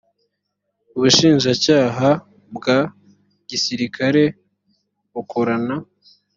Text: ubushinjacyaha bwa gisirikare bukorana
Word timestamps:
ubushinjacyaha 0.95 2.09
bwa 2.55 2.79
gisirikare 3.49 4.23
bukorana 5.11 5.75